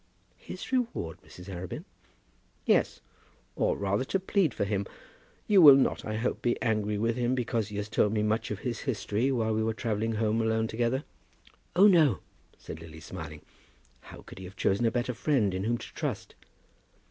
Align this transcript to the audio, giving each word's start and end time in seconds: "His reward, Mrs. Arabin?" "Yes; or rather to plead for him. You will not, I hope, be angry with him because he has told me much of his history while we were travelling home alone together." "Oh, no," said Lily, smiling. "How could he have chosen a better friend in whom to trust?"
"His 0.39 0.71
reward, 0.71 1.19
Mrs. 1.21 1.47
Arabin?" 1.47 1.85
"Yes; 2.65 3.01
or 3.55 3.77
rather 3.77 4.03
to 4.05 4.19
plead 4.19 4.51
for 4.51 4.63
him. 4.65 4.87
You 5.45 5.61
will 5.61 5.75
not, 5.75 6.03
I 6.03 6.15
hope, 6.15 6.41
be 6.41 6.59
angry 6.59 6.97
with 6.97 7.15
him 7.17 7.35
because 7.35 7.67
he 7.67 7.77
has 7.77 7.87
told 7.87 8.11
me 8.11 8.23
much 8.23 8.49
of 8.49 8.57
his 8.61 8.79
history 8.79 9.31
while 9.31 9.53
we 9.53 9.61
were 9.61 9.75
travelling 9.75 10.13
home 10.13 10.41
alone 10.41 10.65
together." 10.67 11.03
"Oh, 11.75 11.85
no," 11.85 12.17
said 12.57 12.81
Lily, 12.81 12.99
smiling. 12.99 13.43
"How 13.99 14.23
could 14.23 14.39
he 14.39 14.45
have 14.45 14.55
chosen 14.57 14.87
a 14.87 14.91
better 14.91 15.13
friend 15.13 15.53
in 15.53 15.65
whom 15.65 15.77
to 15.77 15.87
trust?" 15.93 16.33